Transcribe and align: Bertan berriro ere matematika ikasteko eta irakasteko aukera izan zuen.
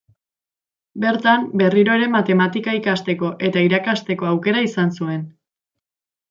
Bertan 1.03 1.43
berriro 1.61 1.97
ere 2.01 2.07
matematika 2.15 2.73
ikasteko 2.79 3.31
eta 3.51 3.63
irakasteko 3.69 4.31
aukera 4.31 4.65
izan 4.71 4.97
zuen. 4.99 5.25